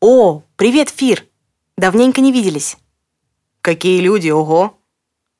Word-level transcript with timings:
«О, 0.00 0.42
привет, 0.54 0.90
Фир! 0.90 1.26
Давненько 1.76 2.20
не 2.20 2.30
виделись». 2.30 2.76
«Какие 3.62 4.00
люди, 4.00 4.30
ого! 4.30 4.78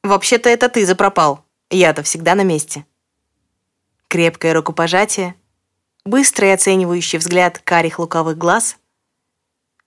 Вообще-то 0.02 0.48
это 0.48 0.68
ты 0.68 0.84
запропал. 0.84 1.44
Я-то 1.70 2.02
всегда 2.02 2.34
на 2.34 2.42
месте». 2.42 2.84
Крепкое 4.08 4.54
рукопожатие, 4.54 5.36
быстрый 6.04 6.52
оценивающий 6.52 7.18
взгляд 7.18 7.60
карих 7.60 8.00
лукавых 8.00 8.36
глаз. 8.36 8.78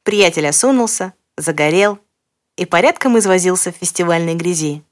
Приятель 0.03 0.47
осунулся, 0.47 1.13
загорел 1.35 1.99
и 2.55 2.65
порядком 2.65 3.19
извозился 3.19 3.73
в 3.73 3.75
фестивальной 3.75 4.35
грязи. 4.35 4.85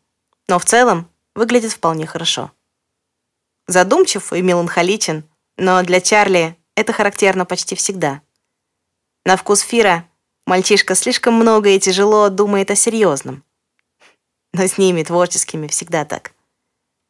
Но 0.50 0.60
в 0.60 0.66
целом 0.66 1.10
выглядит 1.36 1.72
вполне 1.72 2.06
хорошо. 2.06 2.52
Задумчив 3.66 4.34
и 4.34 4.42
меланхоличен, 4.42 5.24
но 5.56 5.82
для 5.84 6.02
Чарли 6.02 6.58
это 6.76 6.92
характерно 6.92 7.46
почти 7.46 7.76
всегда. 7.76 8.22
На 9.26 9.36
вкус 9.36 9.62
Фира 9.62 10.08
мальчишка 10.46 10.96
слишком 10.96 11.34
много 11.36 11.70
и 11.70 11.80
тяжело 11.80 12.30
думает 12.30 12.72
о 12.72 12.76
серьезном. 12.76 13.44
Но 14.54 14.66
с 14.66 14.78
ними, 14.78 15.04
творческими, 15.04 15.68
всегда 15.68 16.06
так. 16.06 16.32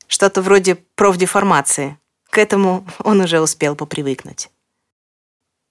Что-то 0.07 0.41
вроде 0.41 0.75
профдеформации. 0.75 1.97
К 2.29 2.37
этому 2.39 2.85
он 3.03 3.21
уже 3.21 3.39
успел 3.39 3.75
попривыкнуть. 3.75 4.49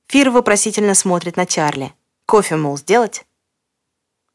Фир 0.09 0.31
вопросительно 0.31 0.95
смотрит 0.95 1.37
на 1.37 1.45
Чарли. 1.45 1.93
Кофе, 2.27 2.57
мол, 2.57 2.79
сделать? 2.79 3.27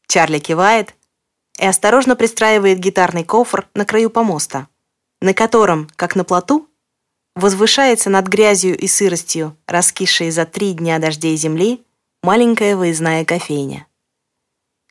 Чарли 0.06 0.38
кивает 0.38 0.94
и 1.58 1.66
осторожно 1.66 2.16
пристраивает 2.16 2.78
гитарный 2.78 3.24
кофр 3.24 3.68
на 3.74 3.84
краю 3.84 4.10
помоста, 4.10 4.68
на 5.20 5.34
котором, 5.34 5.88
как 5.96 6.14
на 6.16 6.24
плоту, 6.24 6.68
возвышается 7.34 8.10
над 8.10 8.26
грязью 8.26 8.76
и 8.78 8.86
сыростью, 8.86 9.56
раскисшей 9.66 10.30
за 10.30 10.46
три 10.46 10.72
дня 10.72 10.98
дождей 10.98 11.36
земли, 11.36 11.84
маленькая 12.24 12.74
выездная 12.74 13.22
кофейня. 13.26 13.86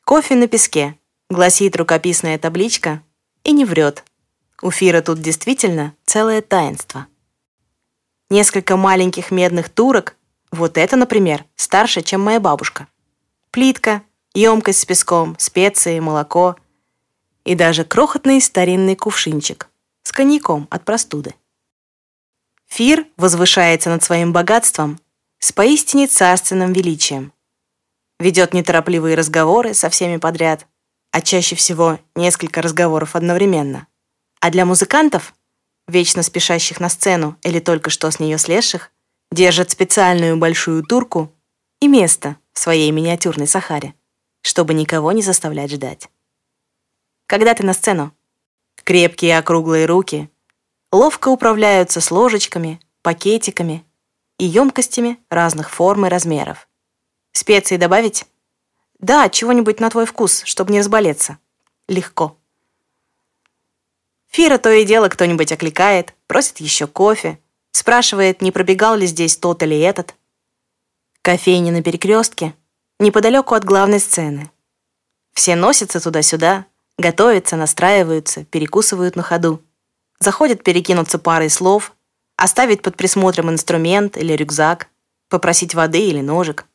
«Кофе 0.04 0.36
на 0.36 0.46
песке»,— 0.46 0.96
гласит 1.30 1.74
рукописная 1.74 2.38
табличка, 2.38 3.02
и 3.42 3.50
не 3.50 3.64
врет. 3.64 4.04
У 4.62 4.70
Фира 4.70 5.02
тут 5.02 5.20
действительно 5.20 5.96
целое 6.06 6.42
таинство. 6.42 7.08
Несколько 8.30 8.76
маленьких 8.76 9.32
медных 9.32 9.68
турок, 9.68 10.14
вот 10.52 10.78
это, 10.78 10.94
например, 10.94 11.44
старше, 11.56 12.02
чем 12.02 12.20
моя 12.20 12.38
бабушка. 12.38 12.86
Плитка, 13.50 14.02
емкость 14.32 14.82
с 14.82 14.84
песком, 14.84 15.34
специи, 15.36 15.98
молоко 15.98 16.54
и 17.44 17.56
даже 17.56 17.84
крохотный 17.84 18.40
старинный 18.40 18.94
кувшинчик 18.94 19.68
с 20.04 20.12
коньяком 20.12 20.68
от 20.70 20.84
простуды. 20.84 21.34
Фир 22.68 23.08
возвышается 23.16 23.90
над 23.90 24.04
своим 24.04 24.32
богатством 24.32 25.00
с 25.44 25.52
поистине 25.52 26.06
царственным 26.06 26.72
величием. 26.72 27.30
Ведет 28.18 28.54
неторопливые 28.54 29.14
разговоры 29.14 29.74
со 29.74 29.90
всеми 29.90 30.16
подряд, 30.16 30.66
а 31.10 31.20
чаще 31.20 31.54
всего 31.54 31.98
несколько 32.14 32.62
разговоров 32.62 33.14
одновременно. 33.14 33.86
А 34.40 34.48
для 34.50 34.64
музыкантов, 34.64 35.34
вечно 35.86 36.22
спешащих 36.22 36.80
на 36.80 36.88
сцену 36.88 37.36
или 37.42 37.60
только 37.60 37.90
что 37.90 38.10
с 38.10 38.20
нее 38.20 38.38
слезших, 38.38 38.90
держит 39.30 39.70
специальную 39.70 40.38
большую 40.38 40.82
турку 40.82 41.30
и 41.78 41.88
место 41.88 42.38
в 42.54 42.58
своей 42.58 42.90
миниатюрной 42.90 43.46
Сахаре, 43.46 43.92
чтобы 44.40 44.72
никого 44.72 45.12
не 45.12 45.20
заставлять 45.20 45.72
ждать. 45.72 46.08
Когда 47.26 47.52
ты 47.52 47.66
на 47.66 47.74
сцену? 47.74 48.14
Крепкие 48.82 49.36
округлые 49.36 49.84
руки 49.84 50.30
ловко 50.90 51.28
управляются 51.28 52.00
с 52.00 52.10
ложечками, 52.10 52.80
пакетиками, 53.02 53.84
и 54.38 54.44
емкостями 54.44 55.18
разных 55.30 55.70
форм 55.70 56.06
и 56.06 56.08
размеров. 56.08 56.68
Специи 57.32 57.76
добавить? 57.76 58.26
Да, 58.98 59.28
чего-нибудь 59.28 59.80
на 59.80 59.90
твой 59.90 60.06
вкус, 60.06 60.42
чтобы 60.44 60.72
не 60.72 60.80
разболеться. 60.80 61.38
Легко. 61.88 62.36
Фира 64.28 64.58
то 64.58 64.70
и 64.70 64.84
дело 64.84 65.08
кто-нибудь 65.08 65.52
окликает, 65.52 66.14
просит 66.26 66.58
еще 66.58 66.86
кофе, 66.86 67.38
спрашивает, 67.70 68.42
не 68.42 68.50
пробегал 68.50 68.96
ли 68.96 69.06
здесь 69.06 69.36
тот 69.36 69.62
или 69.62 69.78
этот. 69.78 70.14
Кофейня 71.22 71.72
на 71.72 71.82
перекрестке, 71.82 72.54
неподалеку 72.98 73.54
от 73.54 73.64
главной 73.64 74.00
сцены. 74.00 74.50
Все 75.34 75.56
носятся 75.56 76.00
туда-сюда, 76.00 76.66
готовятся, 76.98 77.56
настраиваются, 77.56 78.44
перекусывают 78.44 79.16
на 79.16 79.22
ходу. 79.22 79.62
Заходят 80.18 80.62
перекинуться 80.62 81.18
парой 81.18 81.50
слов, 81.50 81.94
оставить 82.36 82.82
под 82.82 82.96
присмотром 82.96 83.50
инструмент 83.50 84.16
или 84.16 84.32
рюкзак, 84.32 84.88
попросить 85.28 85.74
воды 85.74 86.06
или 86.06 86.20
ножик. 86.20 86.66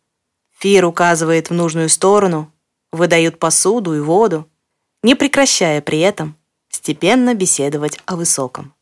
Фир 0.59 0.85
указывает 0.85 1.49
в 1.49 1.53
нужную 1.53 1.89
сторону, 1.89 2.51
выдают 2.91 3.39
посуду 3.39 3.95
и 3.95 3.99
воду, 3.99 4.49
не 5.03 5.15
прекращая 5.15 5.81
при 5.81 5.99
этом 5.99 6.35
степенно 6.69 7.33
беседовать 7.33 7.99
о 8.05 8.15
высоком. 8.15 8.73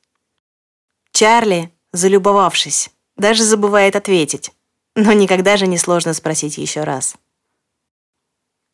Чарли, 1.11 1.71
залюбовавшись, 1.93 2.89
даже 3.15 3.44
забывает 3.44 3.95
ответить, 3.95 4.51
но 4.95 5.13
никогда 5.13 5.57
же 5.57 5.67
не 5.67 5.77
сложно 5.77 6.13
спросить 6.13 6.57
еще 6.57 6.83
раз. 6.83 7.15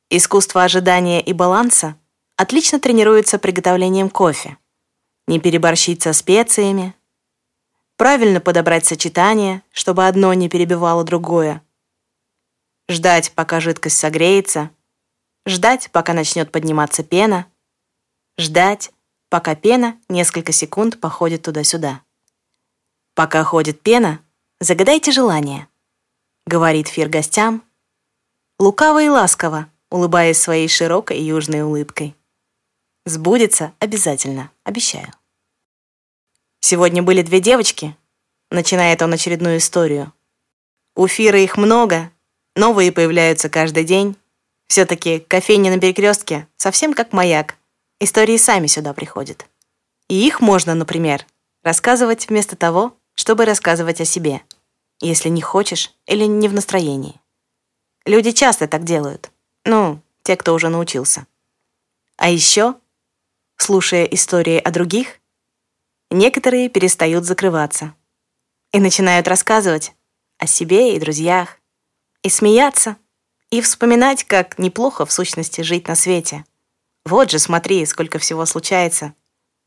Искусство 0.10 0.64
ожидания 0.64 1.22
и 1.22 1.34
баланса 1.34 1.98
отлично 2.36 2.80
тренируется 2.80 3.40
приготовлением 3.40 4.10
кофе. 4.10 4.58
Не 5.28 5.40
переборщить 5.40 6.02
со 6.02 6.14
специями, 6.14 6.94
правильно 8.04 8.42
подобрать 8.42 8.86
сочетание, 8.86 9.64
чтобы 9.72 10.06
одно 10.06 10.34
не 10.34 10.50
перебивало 10.50 11.06
другое. 11.06 11.64
Ждать, 12.90 13.32
пока 13.32 13.62
жидкость 13.62 13.98
согреется. 13.98 14.72
Ждать, 15.48 15.90
пока 15.90 16.12
начнет 16.12 16.52
подниматься 16.52 17.02
пена. 17.06 17.48
Ждать, 18.38 18.92
пока 19.30 19.56
пена 19.56 19.98
несколько 20.10 20.52
секунд 20.52 21.00
походит 21.00 21.44
туда-сюда. 21.44 22.02
Пока 23.16 23.42
ходит 23.46 23.80
пена, 23.80 24.20
загадайте 24.60 25.14
желание, 25.14 25.70
говорит 26.46 26.90
Фир 26.90 27.08
гостям, 27.08 27.64
лукаво 28.60 29.02
и 29.02 29.08
ласково, 29.08 29.70
улыбаясь 29.90 30.42
своей 30.42 30.68
широкой 30.68 31.22
южной 31.22 31.62
улыбкой. 31.62 32.18
Сбудется 33.06 33.72
обязательно, 33.80 34.52
обещаю. 34.66 35.14
Сегодня 36.66 37.04
были 37.04 37.22
две 37.24 37.42
девочки. 37.42 37.94
Начинает 38.50 39.02
он 39.02 39.12
очередную 39.12 39.58
историю. 39.58 40.14
У 40.96 41.08
Фиры 41.08 41.44
их 41.44 41.58
много, 41.58 42.10
новые 42.56 42.94
появляются 42.94 43.50
каждый 43.50 43.84
день. 43.84 44.16
Все-таки 44.68 45.20
кофейня 45.20 45.72
на 45.76 45.80
перекрестке 45.82 46.48
совсем 46.56 46.94
как 46.94 47.12
маяк. 47.12 47.58
Истории 48.00 48.38
сами 48.38 48.68
сюда 48.68 48.94
приходят. 48.94 49.46
И 50.08 50.26
их 50.26 50.40
можно, 50.40 50.74
например, 50.74 51.26
рассказывать 51.64 52.30
вместо 52.30 52.56
того, 52.56 52.98
чтобы 53.14 53.44
рассказывать 53.44 54.00
о 54.00 54.06
себе, 54.06 54.42
если 55.02 55.28
не 55.28 55.42
хочешь 55.42 55.94
или 56.06 56.24
не 56.24 56.48
в 56.48 56.54
настроении. 56.54 57.20
Люди 58.06 58.32
часто 58.32 58.70
так 58.70 58.86
делают. 58.86 59.32
Ну, 59.66 60.00
те, 60.22 60.38
кто 60.38 60.54
уже 60.54 60.70
научился. 60.70 61.28
А 62.16 62.30
еще, 62.30 62.76
слушая 63.58 64.06
истории 64.06 64.60
о 64.60 64.72
других, 64.72 65.20
некоторые 66.14 66.70
перестают 66.70 67.26
закрываться 67.26 67.94
и 68.72 68.80
начинают 68.80 69.28
рассказывать 69.28 69.94
о 70.38 70.48
себе 70.48 70.96
и 70.96 71.00
друзьях, 71.00 71.58
и 72.22 72.30
смеяться, 72.30 72.98
и 73.50 73.62
вспоминать, 73.62 74.24
как 74.24 74.58
неплохо 74.58 75.06
в 75.06 75.12
сущности 75.12 75.62
жить 75.62 75.88
на 75.88 75.96
свете. 75.96 76.46
Вот 77.06 77.30
же, 77.30 77.40
смотри, 77.40 77.86
сколько 77.86 78.18
всего 78.20 78.46
случается, 78.46 79.14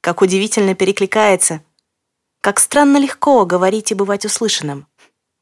как 0.01 0.23
удивительно 0.23 0.75
перекликается, 0.75 1.63
как 2.41 2.59
странно 2.61 2.97
легко 2.99 3.45
говорить 3.45 3.91
и 3.91 3.95
бывать 3.95 4.25
услышанным. 4.25 4.87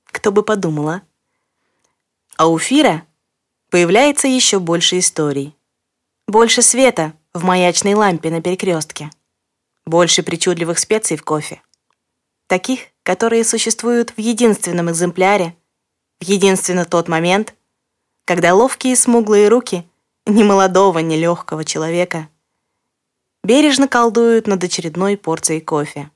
Кто 0.06 0.32
бы 0.32 0.42
подумал, 0.42 0.88
а? 0.88 1.02
А 2.36 2.48
у 2.48 2.58
Фира 2.58 3.06
появляется 3.70 4.26
еще 4.26 4.58
больше 4.58 4.98
историй. 4.98 5.56
Больше 6.26 6.62
света 6.62 7.12
в 7.32 7.44
маячной 7.44 7.94
лампе 7.94 8.30
на 8.30 8.40
перекрестке. 8.40 9.10
Больше 9.86 10.22
причудливых 10.22 10.78
специй 10.78 11.16
в 11.16 11.24
кофе. 11.24 11.60
Таких, 12.46 12.80
которые 13.02 13.44
существуют 13.44 14.10
в 14.10 14.18
единственном 14.18 14.90
экземпляре, 14.90 15.56
в 16.20 16.24
единственно 16.24 16.84
тот 16.84 17.08
момент, 17.08 17.54
когда 18.24 18.54
ловкие 18.54 18.96
смуглые 18.96 19.48
руки 19.48 19.86
ни 20.26 20.42
молодого, 20.42 21.00
ни 21.00 21.16
легкого 21.16 21.64
человека 21.64 22.28
бережно 23.42 23.88
колдуют 23.88 24.46
над 24.46 24.64
очередной 24.64 25.16
порцией 25.16 25.60
кофе, 25.60 26.10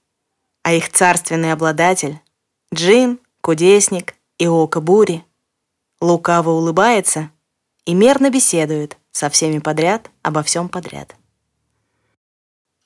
а 0.62 0.72
их 0.72 0.90
царственный 0.90 1.52
обладатель— 1.52 2.18
джин, 2.74 3.20
кудесник 3.42 4.14
и 4.38 4.46
око 4.46 4.80
бури— 4.80 5.24
лукаво 6.00 6.50
улыбается 6.50 7.30
и 7.84 7.94
мерно 7.94 8.30
беседует 8.30 8.96
со 9.10 9.28
всеми 9.30 9.58
подряд 9.58 10.10
обо 10.22 10.42
всем 10.42 10.68
подряд. 10.68 11.17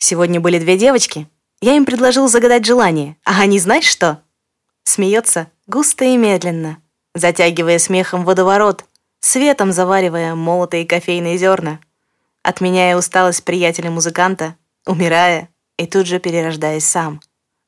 Сегодня 0.04 0.40
были 0.40 0.58
две 0.58 0.76
девочки. 0.76 1.28
Я 1.60 1.76
им 1.76 1.84
предложил 1.84 2.26
загадать 2.26 2.66
желание. 2.66 3.16
А 3.24 3.40
они 3.40 3.60
знаешь 3.60 3.84
что? 3.84 4.20
Смеется 4.82 5.46
густо 5.68 6.04
и 6.04 6.16
медленно, 6.16 6.78
затягивая 7.14 7.78
смехом 7.78 8.24
водоворот, 8.24 8.84
светом 9.20 9.70
заваривая 9.70 10.34
молотые 10.34 10.86
кофейные 10.86 11.38
зерна, 11.38 11.78
отменяя 12.42 12.96
усталость 12.96 13.44
приятеля-музыканта, 13.44 14.56
умирая 14.86 15.50
и 15.76 15.86
тут 15.86 16.08
же 16.08 16.18
перерождаясь 16.18 16.84
сам. 16.84 17.20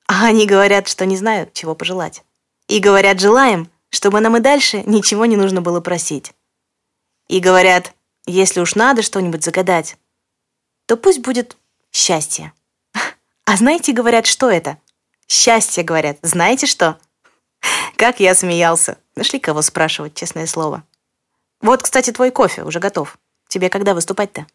А 0.09 0.27
они 0.27 0.45
говорят, 0.45 0.89
что 0.89 1.07
не 1.07 1.17
знают, 1.17 1.53
чего 1.53 1.77
пожелать. 1.77 2.25
И 2.67 2.81
говорят, 2.81 3.21
желаем, 3.21 3.71
чтобы 3.91 4.19
нам 4.19 4.37
и 4.39 4.41
дальше 4.41 4.83
ничего 4.87 5.25
не 5.25 5.37
нужно 5.37 5.63
было 5.63 5.81
просить. 5.81 6.33
И 7.29 7.39
говорят, 7.39 7.95
если 8.27 8.59
уж 8.59 8.75
надо 8.75 9.03
что-нибудь 9.03 9.45
загадать, 9.45 9.99
то 10.87 10.97
пусть 10.97 11.21
будет 11.21 11.57
счастье. 11.95 12.53
А 13.47 13.57
знаете, 13.57 13.93
говорят, 13.93 14.27
что 14.27 14.51
это? 14.51 14.79
Счастье, 15.29 15.85
говорят. 15.85 16.19
Знаете 16.23 16.67
что? 16.67 16.99
Как 17.97 18.19
я 18.19 18.35
смеялся. 18.35 18.99
Нашли 19.17 19.39
кого 19.39 19.63
спрашивать, 19.63 20.15
честное 20.15 20.47
слово. 20.47 20.83
Вот, 21.61 21.83
кстати, 21.83 22.11
твой 22.11 22.31
кофе 22.31 22.65
уже 22.65 22.81
готов. 22.81 23.17
Тебе 23.49 23.69
когда 23.69 23.95
выступать-то? 23.95 24.47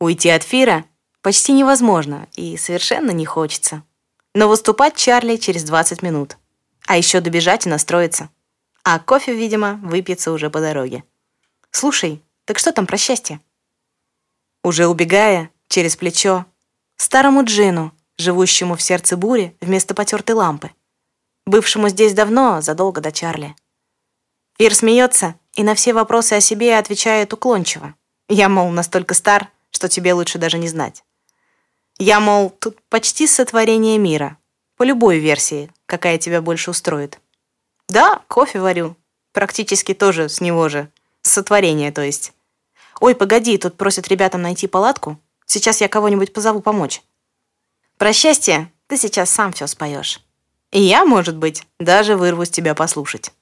Уйти 0.00 0.30
от 0.30 0.42
Фира 0.42 0.84
почти 1.20 1.52
невозможно 1.52 2.28
и 2.34 2.56
совершенно 2.56 3.12
не 3.12 3.24
хочется. 3.24 3.84
Но 4.34 4.48
выступать 4.48 4.96
Чарли 4.96 5.36
через 5.36 5.62
20 5.62 6.02
минут. 6.02 6.38
А 6.86 6.96
еще 6.96 7.20
добежать 7.20 7.66
и 7.66 7.68
настроиться. 7.68 8.30
А 8.82 8.98
кофе, 8.98 9.32
видимо, 9.32 9.78
выпьется 9.82 10.32
уже 10.32 10.50
по 10.50 10.60
дороге. 10.60 11.04
Слушай, 11.70 12.20
так 12.46 12.58
что 12.58 12.72
там 12.72 12.86
про 12.86 12.96
счастье? 12.96 13.40
Уже 14.64 14.88
убегая, 14.88 15.51
через 15.72 15.96
плечо, 15.96 16.44
старому 16.96 17.44
Джину, 17.44 17.92
живущему 18.18 18.76
в 18.76 18.82
сердце 18.82 19.16
бури 19.16 19.56
вместо 19.62 19.94
потертой 19.94 20.34
лампы, 20.34 20.70
бывшему 21.46 21.88
здесь 21.88 22.12
давно, 22.12 22.60
задолго 22.60 23.00
до 23.00 23.10
Чарли. 23.10 23.56
Фир 24.58 24.74
смеется 24.74 25.34
и 25.54 25.62
на 25.62 25.74
все 25.74 25.94
вопросы 25.94 26.34
о 26.34 26.40
себе 26.42 26.76
отвечает 26.76 27.32
уклончиво. 27.32 27.94
Я, 28.28 28.50
мол, 28.50 28.70
настолько 28.70 29.14
стар, 29.14 29.48
что 29.70 29.88
тебе 29.88 30.12
лучше 30.12 30.38
даже 30.38 30.58
не 30.58 30.68
знать. 30.68 31.04
Я, 31.98 32.20
мол, 32.20 32.50
тут 32.50 32.78
почти 32.90 33.26
сотворение 33.26 33.96
мира, 33.96 34.36
по 34.76 34.82
любой 34.82 35.20
версии, 35.20 35.70
какая 35.86 36.18
тебя 36.18 36.42
больше 36.42 36.70
устроит. 36.70 37.18
Да, 37.88 38.20
кофе 38.28 38.60
варю, 38.60 38.94
практически 39.32 39.94
тоже 39.94 40.28
с 40.28 40.42
него 40.42 40.68
же, 40.68 40.90
сотворение, 41.22 41.92
то 41.92 42.02
есть. 42.02 42.34
Ой, 43.00 43.14
погоди, 43.14 43.56
тут 43.56 43.78
просят 43.78 44.08
ребятам 44.08 44.42
найти 44.42 44.66
палатку. 44.66 45.18
Сейчас 45.52 45.82
я 45.82 45.88
кого-нибудь 45.88 46.32
позову 46.32 46.62
помочь. 46.62 47.02
Про 47.98 48.14
счастье 48.14 48.72
ты 48.86 48.96
сейчас 48.96 49.28
сам 49.28 49.52
все 49.52 49.66
споешь. 49.66 50.24
И 50.70 50.80
я, 50.80 51.04
может 51.04 51.36
быть, 51.36 51.66
даже 51.78 52.16
вырвусь 52.16 52.48
тебя 52.48 52.74
послушать. 52.74 53.34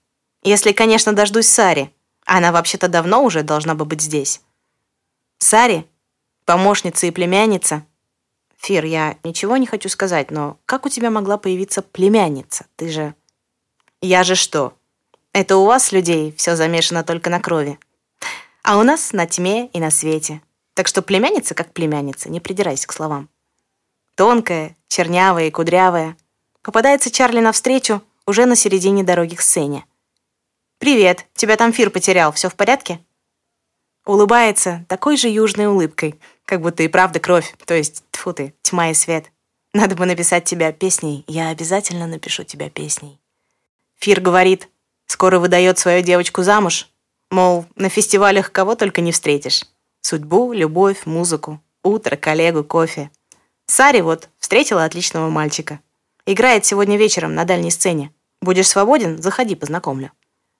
Если, 0.42 0.72
конечно, 0.72 1.12
дождусь 1.12 1.46
Сари. 1.46 1.94
Она 2.24 2.50
вообще-то 2.50 2.88
давно 2.88 3.22
уже 3.22 3.44
должна 3.44 3.76
бы 3.76 3.84
быть 3.84 4.00
здесь. 4.00 4.40
Сари, 5.38 5.86
помощница 6.46 7.06
и 7.06 7.12
племянница. 7.12 7.86
Фир, 8.56 8.86
я 8.86 9.16
ничего 9.22 9.56
не 9.56 9.68
хочу 9.68 9.88
сказать, 9.88 10.32
но 10.32 10.58
как 10.66 10.86
у 10.86 10.88
тебя 10.88 11.12
могла 11.12 11.38
появиться 11.38 11.80
племянница? 11.80 12.66
Ты 12.74 12.88
же... 12.88 13.14
Я 14.00 14.24
же 14.24 14.34
что? 14.34 14.74
Это 15.32 15.58
у 15.58 15.64
вас, 15.64 15.92
людей, 15.92 16.34
все 16.36 16.56
замешано 16.56 17.04
только 17.04 17.30
на 17.30 17.38
крови. 17.38 17.78
А 18.64 18.78
у 18.78 18.82
нас 18.82 19.12
на 19.12 19.28
тьме 19.28 19.68
и 19.68 19.78
на 19.78 19.92
свете. 19.92 20.42
Так 20.80 20.88
что 20.88 21.02
племянница 21.02 21.54
как 21.54 21.74
племянница, 21.74 22.30
не 22.30 22.40
придирайся 22.40 22.88
к 22.88 22.94
словам. 22.94 23.28
Тонкая, 24.14 24.78
чернявая 24.88 25.48
и 25.48 25.50
кудрявая. 25.50 26.16
Попадается 26.62 27.10
Чарли 27.10 27.40
навстречу 27.40 28.00
уже 28.24 28.46
на 28.46 28.56
середине 28.56 29.04
дороги 29.04 29.34
к 29.34 29.42
сцене. 29.42 29.84
«Привет, 30.78 31.26
тебя 31.34 31.58
там 31.58 31.74
Фир 31.74 31.90
потерял, 31.90 32.32
все 32.32 32.48
в 32.48 32.54
порядке?» 32.54 32.98
Улыбается 34.06 34.86
такой 34.88 35.18
же 35.18 35.28
южной 35.28 35.66
улыбкой, 35.66 36.18
как 36.46 36.62
будто 36.62 36.82
и 36.82 36.88
правда 36.88 37.20
кровь, 37.20 37.54
то 37.66 37.74
есть, 37.74 38.02
тьфу 38.10 38.32
ты, 38.32 38.54
тьма 38.62 38.88
и 38.88 38.94
свет. 38.94 39.26
Надо 39.74 39.96
бы 39.96 40.06
написать 40.06 40.44
тебя 40.44 40.72
песней, 40.72 41.24
я 41.26 41.50
обязательно 41.50 42.06
напишу 42.06 42.44
тебя 42.44 42.70
песней. 42.70 43.20
Фир 43.98 44.22
говорит, 44.22 44.70
скоро 45.04 45.38
выдает 45.38 45.78
свою 45.78 46.02
девочку 46.02 46.42
замуж, 46.42 46.88
мол, 47.28 47.66
на 47.76 47.90
фестивалях 47.90 48.50
кого 48.50 48.76
только 48.76 49.02
не 49.02 49.12
встретишь. 49.12 49.66
Судьбу, 50.02 50.52
любовь, 50.52 51.06
музыку, 51.06 51.60
утро, 51.82 52.16
коллегу, 52.16 52.64
кофе. 52.64 53.10
Сари 53.66 54.00
вот 54.00 54.28
встретила 54.38 54.84
отличного 54.84 55.30
мальчика. 55.30 55.80
Играет 56.26 56.64
сегодня 56.64 56.96
вечером 56.96 57.34
на 57.34 57.44
дальней 57.44 57.70
сцене. 57.70 58.12
Будешь 58.40 58.68
свободен, 58.68 59.20
заходи, 59.20 59.54
познакомлю. 59.54 60.10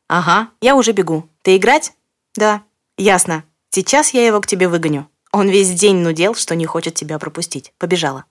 Ага, 0.09 0.51
я 0.61 0.77
уже 0.77 0.93
бегу. 0.93 1.29
Ты 1.43 1.57
играть? 1.57 1.93
Да. 2.35 2.63
Ясно. 2.99 3.45
Сейчас 3.71 4.13
я 4.13 4.27
его 4.27 4.41
к 4.41 4.47
тебе 4.47 4.69
выгоню. 4.69 5.09
Он 5.33 5.49
весь 5.49 5.71
день 5.71 5.97
нудел, 5.97 6.35
что 6.35 6.55
не 6.55 6.67
хочет 6.67 6.95
тебя 6.95 7.19
пропустить. 7.19 7.73
Побежала. 7.79 8.25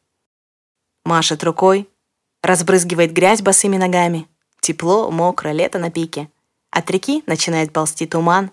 Машет 1.06 1.44
рукой, 1.44 1.90
разбрызгивает 2.44 3.14
грязь 3.14 3.42
босыми 3.42 3.78
ногами. 3.78 4.28
Тепло, 4.60 5.10
мокро, 5.10 5.50
лето 5.50 5.80
на 5.80 5.90
пике. 5.90 6.30
От 6.72 6.92
реки 6.92 7.24
начинает 7.26 7.74
ползти 7.74 8.06
туман. 8.06 8.52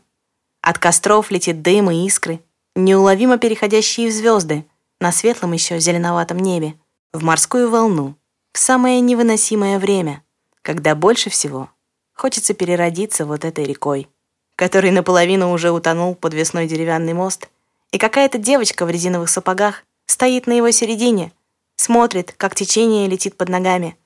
От 0.62 0.78
костров 0.78 1.30
летит 1.30 1.62
дым 1.62 1.90
и 1.90 2.06
искры, 2.06 2.40
неуловимо 2.76 3.38
переходящие 3.38 4.10
в 4.10 4.12
звезды, 4.12 4.64
на 5.00 5.10
светлом 5.10 5.52
еще 5.52 5.80
зеленоватом 5.80 6.38
небе, 6.38 6.74
в 7.12 7.24
морскую 7.24 7.70
волну, 7.70 8.14
в 8.52 8.58
самое 8.58 9.00
невыносимое 9.00 9.78
время, 9.78 10.22
когда 10.62 10.94
больше 10.94 11.30
всего 11.30 11.70
хочется 12.14 12.54
переродиться 12.54 13.26
вот 13.26 13.44
этой 13.44 13.64
рекой, 13.64 14.08
который 14.56 14.90
наполовину 14.90 15.52
уже 15.52 15.70
утонул 15.70 16.14
подвесной 16.14 16.66
деревянный 16.66 17.12
мост, 17.12 17.48
и 17.92 17.98
какая-то 17.98 18.38
девочка 18.38 18.84
в 18.84 18.90
резиновых 18.90 19.30
сапогах 19.30 19.84
стоит 20.06 20.46
на 20.46 20.52
его 20.52 20.70
середине, 20.70 21.32
смотрит, 21.76 22.34
как 22.36 22.54
течение 22.54 23.08
летит 23.08 23.36
под 23.36 23.48
ногами, 23.48 23.96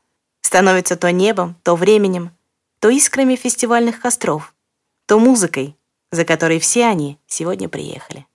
становится 0.42 0.96
то 0.96 1.10
небом, 1.12 1.56
то 1.62 1.76
временем, 1.76 2.30
то 2.80 2.88
искрами 2.88 3.36
фестивальных 3.36 4.00
костров, 4.00 4.54
то 5.06 5.18
музыкой, 5.18 5.76
за 6.10 6.24
которой 6.24 6.58
все 6.58 6.86
они 6.86 7.18
сегодня 7.26 7.68
приехали. 7.68 8.26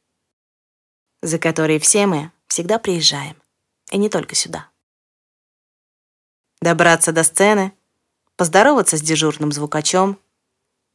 За 1.25 1.39
которой 1.39 1.79
все 1.79 2.05
мы 2.05 2.31
всегда 2.45 2.77
приезжаем, 2.77 3.35
и 3.89 3.97
не 3.97 4.09
только 4.09 4.35
сюда. 4.35 4.69
Добраться 6.61 7.11
до 7.11 7.23
сцены, 7.23 7.73
поздороваться 8.35 8.95
с 8.95 9.01
дежурным 9.01 9.51
звукачом, 9.51 10.19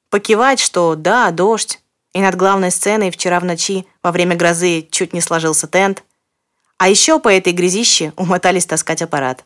покивать, 0.09 0.61
что 0.61 0.95
да, 0.95 1.33
дождь, 1.33 1.83
и 2.13 2.21
над 2.21 2.37
главной 2.37 2.71
сценой 2.71 3.11
вчера 3.11 3.41
в 3.41 3.45
ночи 3.45 3.89
во 4.05 4.13
время 4.13 4.37
грозы 4.37 4.87
чуть 4.89 5.13
не 5.13 5.21
сложился 5.21 5.67
тент, 5.67 6.05
а 6.79 6.89
еще 6.89 7.19
по 7.19 7.29
этой 7.29 7.53
грязище 7.53 8.13
умотались 8.17 8.67
таскать 8.67 9.03
аппарат. 9.03 9.45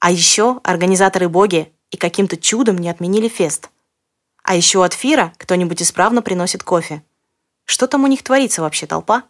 А 0.00 0.10
еще 0.10 0.60
организаторы-боги 0.64 1.72
и 1.90 1.96
каким-то 1.96 2.36
чудом 2.36 2.76
не 2.76 2.90
отменили 2.90 3.28
фест. 3.28 3.70
А 4.42 4.54
еще 4.54 4.84
от 4.84 4.92
Фира 4.92 5.32
кто-нибудь 5.38 5.80
исправно 5.80 6.20
приносит 6.20 6.62
кофе. 6.62 7.02
Что 7.64 7.86
там 7.86 8.04
у 8.04 8.06
них 8.06 8.22
творится 8.22 8.60
вообще, 8.60 8.86
толпа? 8.86 9.24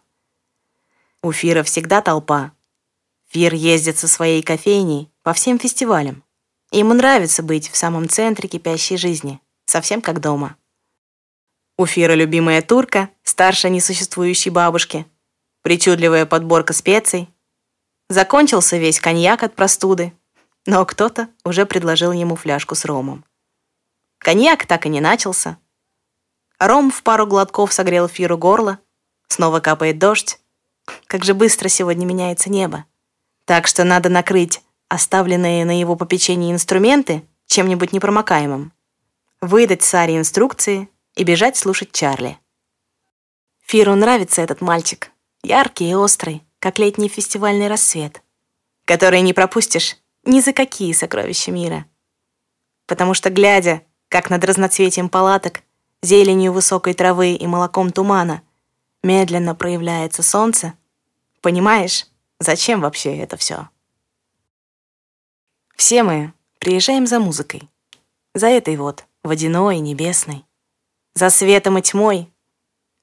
У 1.23 1.31
Фира 1.31 1.61
всегда 1.61 2.01
толпа. 2.01 2.51
Фир 3.27 3.53
ездит 3.53 3.99
со 3.99 4.07
своей 4.07 4.41
кофейней 4.41 5.11
по 5.21 5.33
всем 5.33 5.59
фестивалям. 5.59 6.23
Ему 6.71 6.95
нравится 6.95 7.43
быть 7.43 7.69
в 7.69 7.77
самом 7.77 8.09
центре 8.09 8.49
кипящей 8.49 8.97
жизни, 8.97 9.39
совсем 9.67 10.01
как 10.01 10.19
дома. 10.19 10.57
У 11.77 11.85
Фира 11.85 12.13
любимая 12.13 12.63
турка, 12.63 13.09
старшая 13.21 13.71
несуществующей 13.71 14.49
бабушки, 14.49 15.05
причудливая 15.61 16.25
подборка 16.25 16.73
специй. 16.73 17.29
Закончился 18.09 18.77
весь 18.77 18.99
коньяк 18.99 19.43
от 19.43 19.55
простуды, 19.55 20.13
но 20.65 20.83
кто-то 20.87 21.29
уже 21.43 21.67
предложил 21.67 22.13
ему 22.13 22.35
фляжку 22.35 22.73
с 22.73 22.83
ромом. 22.83 23.25
Коньяк 24.17 24.65
так 24.65 24.87
и 24.87 24.89
не 24.89 25.01
начался. 25.01 25.59
Ром 26.57 26.89
в 26.89 27.03
пару 27.03 27.27
глотков 27.27 27.71
согрел 27.73 28.07
Фиру 28.07 28.39
горло, 28.39 28.79
снова 29.27 29.59
капает 29.59 29.99
дождь. 29.99 30.40
Как 31.07 31.23
же 31.23 31.33
быстро 31.33 31.67
сегодня 31.67 32.05
меняется 32.05 32.49
небо. 32.49 32.85
Так 33.45 33.67
что 33.67 33.83
надо 33.83 34.09
накрыть 34.09 34.61
оставленные 34.87 35.65
на 35.65 35.79
его 35.79 35.95
попечении 35.95 36.51
инструменты 36.51 37.23
чем-нибудь 37.47 37.93
непромокаемым, 37.93 38.73
выдать 39.39 39.83
Саре 39.83 40.17
инструкции 40.17 40.89
и 41.15 41.23
бежать 41.23 41.57
слушать 41.57 41.91
Чарли. 41.91 42.37
Фиру 43.61 43.95
нравится 43.95 44.41
этот 44.41 44.59
мальчик, 44.61 45.11
яркий 45.43 45.89
и 45.89 45.93
острый, 45.93 46.43
как 46.59 46.77
летний 46.77 47.07
фестивальный 47.07 47.67
рассвет, 47.67 48.21
который 48.85 49.21
не 49.21 49.33
пропустишь 49.33 49.97
ни 50.25 50.41
за 50.41 50.53
какие 50.53 50.93
сокровища 50.93 51.51
мира. 51.51 51.85
Потому 52.85 53.13
что, 53.13 53.29
глядя, 53.29 53.81
как 54.09 54.29
над 54.29 54.43
разноцветием 54.43 55.07
палаток, 55.07 55.61
зеленью 56.01 56.51
высокой 56.51 56.93
травы 56.93 57.33
и 57.33 57.47
молоком 57.47 57.91
тумана 57.91 58.41
медленно 59.03 59.55
проявляется 59.55 60.21
солнце, 60.21 60.73
понимаешь, 61.41 62.07
зачем 62.39 62.81
вообще 62.81 63.17
это 63.17 63.37
все? 63.37 63.69
Все 65.75 66.03
мы 66.03 66.33
приезжаем 66.59 67.07
за 67.07 67.19
музыкой, 67.19 67.69
за 68.33 68.47
этой 68.47 68.77
вот, 68.77 69.05
водяной, 69.23 69.79
небесной, 69.79 70.45
за 71.13 71.29
светом 71.29 71.77
и 71.77 71.81
тьмой, 71.81 72.31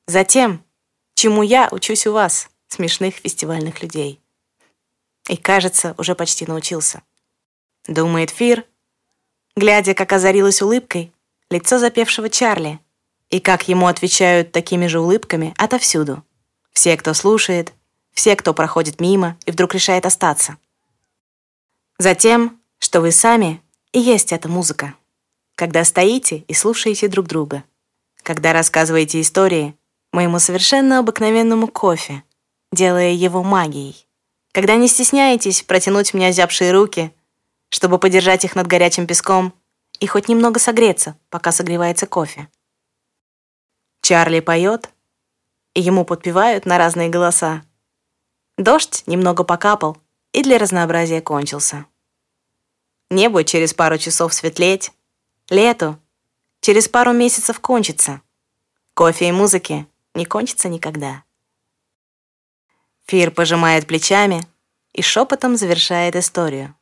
Затем, 0.08 0.64
чему 1.12 1.42
я 1.42 1.68
учусь 1.70 2.06
у 2.06 2.14
вас, 2.14 2.48
смешных 2.68 3.16
фестивальных 3.16 3.82
людей. 3.82 4.22
И, 5.28 5.36
кажется, 5.36 5.94
уже 5.98 6.14
почти 6.14 6.46
научился. 6.46 7.02
Думает 7.86 8.30
Фир, 8.30 8.64
глядя, 9.54 9.92
как 9.92 10.10
озарилась 10.14 10.62
улыбкой 10.62 11.12
лицо 11.50 11.78
запевшего 11.78 12.30
Чарли, 12.30 12.80
и 13.28 13.38
как 13.38 13.68
ему 13.68 13.86
отвечают 13.86 14.50
такими 14.50 14.86
же 14.86 14.98
улыбками 14.98 15.52
отовсюду. 15.58 16.24
Все, 16.72 16.96
кто 16.96 17.12
слушает, 17.12 17.74
все, 18.18 18.34
кто 18.34 18.52
проходит 18.52 19.00
мимо 19.00 19.36
и 19.46 19.52
вдруг 19.52 19.74
решает 19.74 20.04
остаться. 20.04 20.56
Затем, 21.98 22.60
что 22.80 23.00
вы 23.00 23.12
сами 23.12 23.62
и 23.92 24.00
есть 24.00 24.32
эта 24.32 24.48
музыка. 24.48 24.94
Когда 25.54 25.84
стоите 25.84 26.38
и 26.48 26.52
слушаете 26.52 27.06
друг 27.06 27.28
друга. 27.28 27.62
Когда 28.24 28.52
рассказываете 28.52 29.20
истории 29.20 29.76
моему 30.10 30.40
совершенно 30.40 30.98
обыкновенному 30.98 31.68
кофе, 31.68 32.24
делая 32.72 33.12
его 33.12 33.44
магией. 33.44 34.04
Когда 34.50 34.74
не 34.74 34.88
стесняетесь 34.88 35.62
протянуть 35.62 36.12
мне 36.12 36.26
озябшие 36.26 36.72
руки, 36.72 37.14
чтобы 37.68 38.00
подержать 38.00 38.44
их 38.44 38.56
над 38.56 38.66
горячим 38.66 39.06
песком 39.06 39.54
и 40.00 40.08
хоть 40.08 40.28
немного 40.28 40.58
согреться, 40.58 41.16
пока 41.30 41.52
согревается 41.52 42.08
кофе. 42.08 42.48
Чарли 44.02 44.40
поет, 44.40 44.90
и 45.74 45.80
ему 45.80 46.04
подпевают 46.04 46.66
на 46.66 46.78
разные 46.78 47.10
голоса. 47.10 47.62
Дождь 48.58 49.04
немного 49.06 49.44
покапал 49.44 49.96
и 50.32 50.42
для 50.42 50.58
разнообразия 50.58 51.20
кончился. 51.20 51.86
Небо 53.08 53.44
через 53.44 53.72
пару 53.72 53.98
часов 53.98 54.34
светлеть, 54.34 54.92
лету 55.48 55.96
через 56.60 56.88
пару 56.88 57.12
месяцев 57.12 57.60
кончится. 57.60 58.20
Кофе 58.94 59.28
и 59.28 59.32
музыки 59.32 59.86
не 60.14 60.24
кончится 60.24 60.68
никогда. 60.68 61.22
Фир 63.06 63.30
пожимает 63.30 63.86
плечами 63.86 64.44
и 64.92 65.02
шепотом 65.02 65.56
завершает 65.56 66.16
историю. 66.16 66.74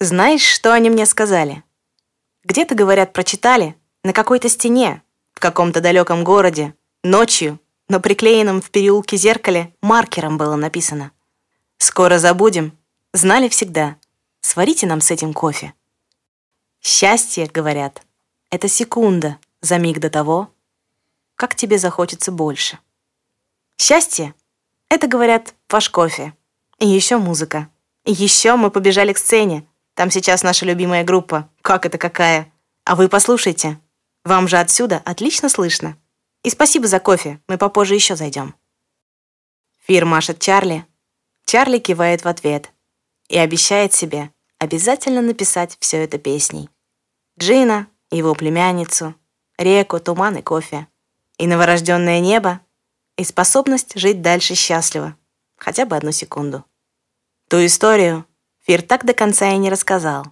Знаешь, 0.00 0.42
что 0.42 0.72
они 0.72 0.88
мне 0.88 1.04
сказали? 1.04 1.62
Где-то, 2.44 2.74
говорят, 2.74 3.12
прочитали, 3.12 3.76
на 4.02 4.14
какой-то 4.14 4.48
стене, 4.48 5.02
в 5.32 5.38
каком-то 5.38 5.82
далеком 5.82 6.24
городе, 6.24 6.74
ночью, 7.02 7.60
на 7.90 7.98
приклеенном 7.98 8.62
в 8.62 8.70
переулке 8.70 9.16
зеркале 9.16 9.74
маркером 9.82 10.38
было 10.38 10.54
написано. 10.54 11.10
«Скоро 11.76 12.20
забудем, 12.20 12.78
знали 13.12 13.48
всегда, 13.48 13.96
сварите 14.40 14.86
нам 14.86 15.00
с 15.00 15.10
этим 15.10 15.34
кофе». 15.34 15.74
Счастье, 16.80 17.46
говорят, 17.46 18.02
это 18.48 18.68
секунда 18.68 19.38
за 19.60 19.78
миг 19.78 19.98
до 19.98 20.08
того, 20.08 20.52
как 21.34 21.56
тебе 21.56 21.78
захочется 21.78 22.30
больше. 22.30 22.78
Счастье— 23.76 24.34
это, 24.88 25.08
говорят, 25.08 25.54
ваш 25.68 25.90
кофе. 25.90 26.32
И 26.78 26.86
еще 26.86 27.16
музыка. 27.18 27.68
И 28.04 28.12
еще 28.12 28.54
мы 28.54 28.70
побежали 28.70 29.12
к 29.12 29.18
сцене. 29.18 29.66
Там 29.94 30.12
сейчас 30.12 30.44
наша 30.44 30.64
любимая 30.64 31.02
группа. 31.02 31.50
Как 31.60 31.86
это 31.86 31.98
какая? 31.98 32.52
А 32.84 32.94
вы 32.94 33.08
послушайте. 33.08 33.80
Вам 34.24 34.46
же 34.46 34.58
отсюда 34.58 35.02
отлично 35.04 35.48
слышно. 35.48 35.96
И 36.42 36.50
спасибо 36.50 36.86
за 36.86 37.00
кофе, 37.00 37.40
мы 37.48 37.58
попозже 37.58 37.94
еще 37.94 38.16
зайдем. 38.16 38.54
Фир 39.86 40.04
машет 40.04 40.38
Чарли. 40.38 40.86
Чарли 41.44 41.78
кивает 41.78 42.24
в 42.24 42.28
ответ 42.28 42.72
и 43.28 43.36
обещает 43.38 43.92
себе 43.92 44.30
обязательно 44.58 45.22
написать 45.22 45.76
все 45.80 46.04
это 46.04 46.18
песней. 46.18 46.70
Джина, 47.38 47.88
его 48.10 48.34
племянницу, 48.34 49.14
реку, 49.58 50.00
туман 50.00 50.36
и 50.36 50.42
кофе. 50.42 50.86
И 51.38 51.46
новорожденное 51.46 52.20
небо, 52.20 52.60
и 53.16 53.24
способность 53.24 53.98
жить 53.98 54.20
дальше 54.20 54.54
счастливо, 54.54 55.16
хотя 55.56 55.86
бы 55.86 55.96
одну 55.96 56.12
секунду. 56.12 56.64
Ту 57.48 57.64
историю 57.64 58.26
Фир 58.66 58.82
так 58.82 59.04
до 59.04 59.14
конца 59.14 59.50
и 59.50 59.56
не 59.56 59.70
рассказал. 59.70 60.26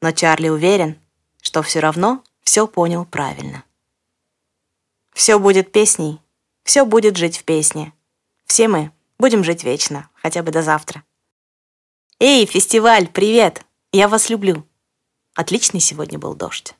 Но 0.00 0.12
Чарли 0.12 0.48
уверен, 0.48 1.00
что 1.40 1.62
все 1.62 1.80
равно 1.80 2.22
все 2.42 2.66
понял 2.66 3.04
правильно. 3.04 3.64
Все 5.16 5.38
будет 5.38 5.72
песней, 5.72 6.20
все 6.62 6.84
будет 6.84 7.16
жить 7.16 7.38
в 7.38 7.44
песне. 7.44 7.94
Все 8.44 8.68
мы 8.68 8.92
будем 9.18 9.44
жить 9.44 9.64
вечно, 9.64 10.10
хотя 10.12 10.42
бы 10.42 10.52
до 10.52 10.60
завтра. 10.60 11.04
Эй, 12.20 12.44
фестиваль, 12.44 13.08
привет! 13.08 13.64
Я 13.92 14.08
вас 14.08 14.28
люблю. 14.28 14.68
Отличный 15.34 15.80
сегодня 15.80 16.18
был 16.18 16.34
дождь. 16.34 16.74